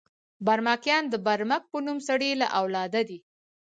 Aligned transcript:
برمکیان 0.45 1.03
د 1.09 1.15
برمک 1.25 1.63
په 1.71 1.77
نوم 1.85 1.97
سړي 2.07 2.31
له 2.41 2.47
اولاده 2.59 3.01
دي. 3.09 3.19